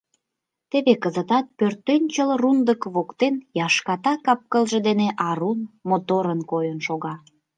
Теве 0.69 0.93
кызытат 1.03 1.45
пӧртӧнчыл 1.57 2.29
рундык 2.41 2.81
воктен 2.93 3.35
яшката 3.65 4.13
кап-кылже 4.25 4.79
дене 4.87 5.07
арун, 5.29 5.59
моторын 5.89 6.41
койын 6.51 6.79
шога. 6.87 7.13